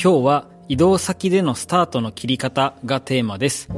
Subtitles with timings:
[0.00, 3.68] 今日は移動先でのスタートの切り方がテーマです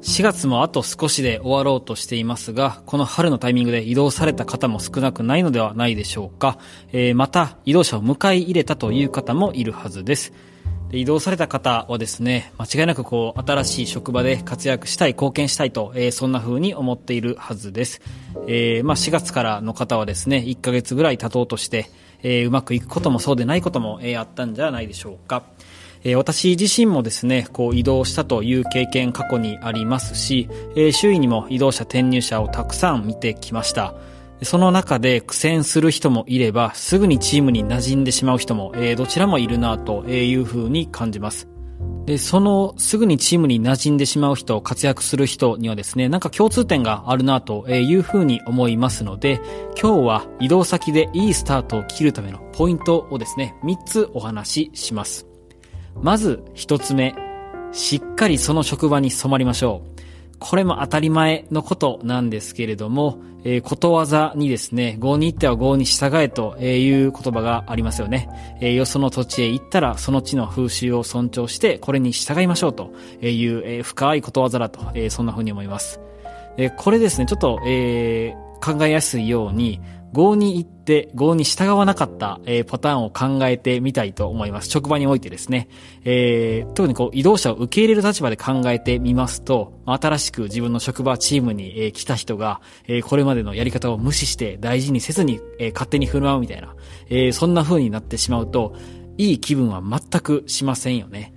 [0.00, 6.58] 4月もあと少しで終わろうとしていますが、この春のタイミングで移動された方も少なくないのではないでしょうか。
[6.92, 10.32] えー、また、移動者を迎え入れたという方もいるはずです。
[10.90, 18.00] で移動された方はですね、間違いなくこう、新しい職場で活躍したい、貢献したいと、えー、そんな風に思っているはずです。
[18.46, 21.90] えー、まあ4月からの方はですね、1ヶ月ぐらい経とうとして、
[22.22, 25.44] えー、うまくいくこともそうでないことも、えー、あったんじゃないでしょうか。
[26.04, 33.94] え、私自身もですね、こう移動したという経験過去にありますし、え、周囲にも移動者転入者をたくさん見てきました。
[34.42, 41.55] その中で苦戦する人もいれば、すぐにチームに馴染んでしまう人も、え、どちらもいるなというふうに感じます。
[42.06, 49.40] で、そのすぐにチームに馴染んでしまう人、活躍する人にはですね、なんか共通点があるなというふうに思いますので、
[49.80, 55.26] 今日は移動先でいいスタートを切るためのポイントをですね、3つお話しします。
[56.00, 57.12] まず1つ目、
[57.72, 60.05] しっかりその職場に染まりましょう。
[60.38, 68.28] これも当たり前のことなんですけれども、えー、ことわざにですね、合に行っては合に従えという言葉がありますよね。
[68.60, 76.00] えー、よその土地へ行ったらその地の風習を尊重してこれに従いましょうという、えー、深いことわざだと、えー、そんな風に思います。
[76.56, 79.80] えー、これですね、ちょっと、えー、考えやすいように、
[80.12, 84.68] 合に行って合に従わなかった、えー、パターンを考えてみたいと思います。
[84.68, 85.68] 職場においてですね。
[86.04, 96.74] えー、特にこう移動者を受け入れる立場で考えてみますと、新しく自分の職場チームに、えー、来た人が、えー、これまでのやり方を無視して大事にせずに、えー、勝手に振る舞うみたいな、
[97.08, 98.74] えー、そんな風になってしまうと、
[99.18, 101.35] いい気分は全くしませんよね。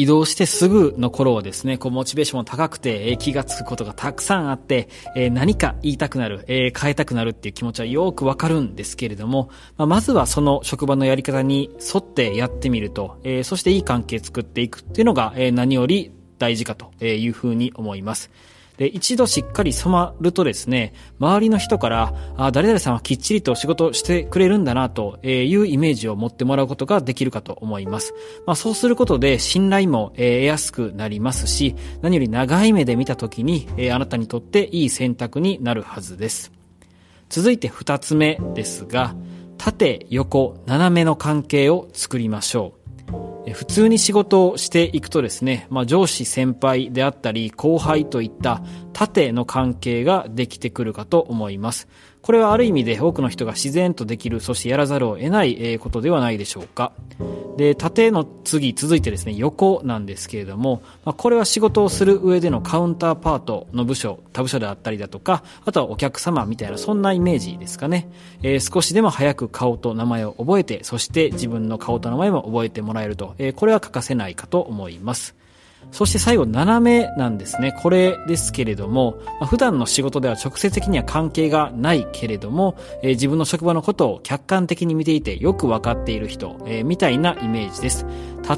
[0.00, 18.30] 移動してすぐの頃はですね、こうモチベーションも高くて、えー、気がつくことがたくさんあって、えー、何か言いたくなる、えー、変えたくなるっていう気持ちはよくわかるんですけれども、まあ、まずはその職場のやり方に沿ってやってみると、えそしていい関係作っていくっていうのが、え何より大事かというふうに思います。
[18.80, 28.14] で、一度しっかり染まるとですね、周りの人から、あ、誰々さんはきっちりと仕事してくれるんだな、というイメージを持ってもらうことができるかと思います。
[28.46, 36.50] まあ、そうすることで信頼も得やすくなりますし、何より長い目で見たときに、あなたにとっていい選択になるはずです。
[37.28, 39.14] 続いて二つ目ですが、
[39.58, 42.79] 縦、横、斜めの関係を作りましょう。
[43.54, 48.62] 普通に仕事をしていくとですね、まあ、上司先輩であったり後輩といった
[48.92, 51.88] 縦の関係ができてくるかと思います。
[52.22, 56.92] これはある意味で多くの人が自然とできる、そしてやらざるを得ないことではないでしょうか。
[57.56, 68.08] で、縦の次、続いてですね、横なんですけれども、まあ、これは仕事をする上でのカウンターパートの部署、他部署であったりだとか、あとはお客様みたいな、そんなイメージですかね。
[68.42, 75.34] えー、少しでも早く顔と名前を覚えて、そして自分の顔と名前も覚えてもらえると、え、これは欠かせないかと思います。
[75.92, 77.72] そして最後、斜めなんですね。
[77.72, 79.18] これですけれども、
[79.48, 88.04] 普段の仕事では直接的には関係がないけれども、え、自分の職場のことを客観的に見ていてよくわかっている人、え、みたいなイメージです。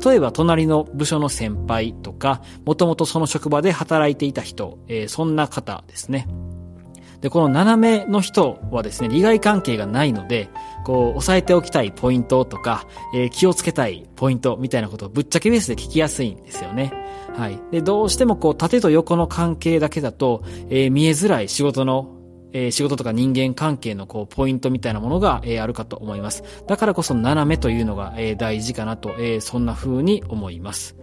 [0.04, 6.26] 例えば、隣の部署の先輩とか、もともとその職場で働いていた人、え、そんな方ですね。
[7.22, 10.48] で、この斜めの人はですね、利害関係がないので、
[10.84, 16.93] こう、押さえておきたいポイントとか、えー、気をつけたいポイントみたいなことをぶっちゃけベースで聞きやすいんですよね。
[17.37, 17.59] はい。
[17.70, 22.19] で、どうしてもこう、縦と横の関係だけだと、えー、見えづらい仕事の
[22.53, 26.44] えー、仕事とか人間関係のこうポイントみたいなものが、えー、あるかと思います。
[26.66, 30.97] だからこそ斜めというのが、えー、大事かなと、えー、そんな風に思います。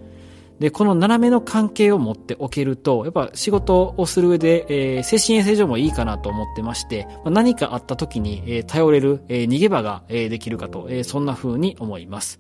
[0.60, 4.66] で、この斜めの関係を持っておけると、やっぱ仕事をする上で、
[4.98, 12.40] えー、精神衛生上もいいかなと思ってまして、まあ、何かあった時に、えー、頼れる、えー、逃げ場が、えー、できるかと、えー、そんな風に思います。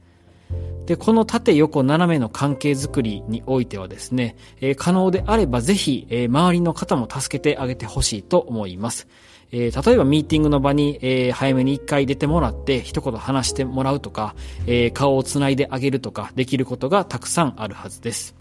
[0.86, 9.08] で、この縦横斜めの関係づくりにおいてはですね、えー、可能であればぜひ、えー、周りの方も助けてあげてほしいと思います。
[9.52, 14.36] えー、例えばミーティングの場に、えー、早めに一回出てもらって一言話してもらうとか、
[14.68, 18.36] えー、顔をつないであげるとかできることがたくさんあるはずです。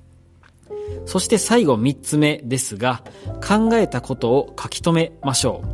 [1.07, 3.03] そして最後三つ目ですが、
[3.47, 5.69] 考えたことを書き留めましょう。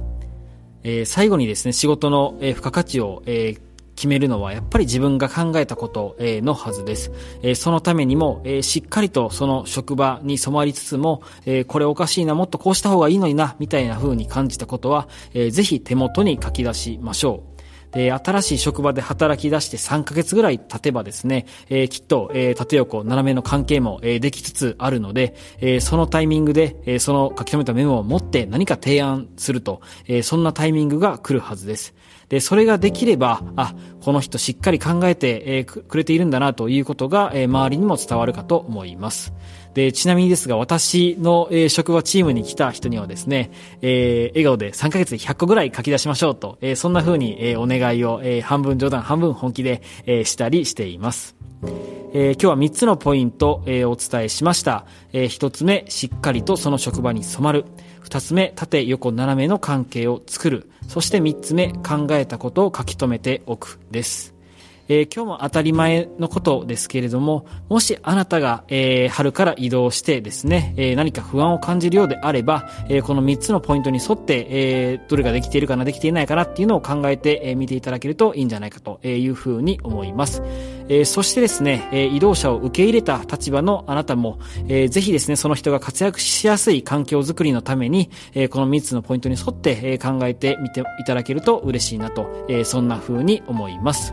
[0.85, 3.61] えー、最後にですね、仕事の、え、付加価値を、えー、
[3.97, 7.13] 決めるのはやっぱり自分が考えたことのはずです。
[7.55, 11.23] そのためにもしっかりとその職場に染まりつつも
[11.69, 17.55] これおかしいな、もっとこうした方がいいのにな、みたいな風に感じたことはぜひ手元に書き出しましょう。
[17.95, 31.95] で、新しい職場で働き出して3ヶ月ぐらい経てばですね、えー、きっと、えー、縦横、斜めの関係も、えー、できつつあるので、えー、そのタイミングで、えー、その書き留めたメモを持って何か提案すると、えー、そんなタイミングが来るはずです。
[32.29, 39.33] で、それができれば、あ、この人しっかり考えて、くれているんだなということが、周りにも伝わるかと思います。
[39.75, 43.51] で、ちなみにですが、私の、えー、職場チームに来た人にはですね、
[43.83, 51.37] えー、笑顔で3ヶ月で100個ぐらい書き出しましょうと、えー、そんな風に、えー、お願いを、えー、半分冗談、半分本気で、えー、したりしています。
[52.17, 54.87] えー、今日は3つのポイント、えー、お伝えしました。
[55.13, 57.65] えー、1つ目、しっかりとその職場に染まる。
[58.05, 60.71] 2つ目、縦横斜めの関係を作る。
[60.87, 64.34] そして3つ目、考えたことを書き留めておくです。
[64.89, 80.43] えー、今日も当たり前のことですけれども、もしあなたが、えー、春から移動してですね、えー、何か不安を感じるようであれば、えこの3つのポイントに沿って、えどれができているかな、できていないかなっていうのを考えて、え見ていただけるといいんじゃないかというふうに思います。
[80.89, 84.39] えそしてですね、え移動者を受け入れた立場のあなたも、
[84.69, 94.13] えぜひですね、その人が活躍しやすい環境づくりのために、えこの3つのポイントに沿って、え考えてみていただけると嬉しいなと、えそんな風に思います。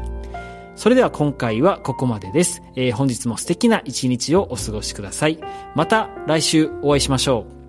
[0.82, 2.64] それでは今回はここまでです。
[2.76, 5.38] えー、本日も素敵な一日をお過ごしください。
[5.76, 7.61] また来週お会いしましょう。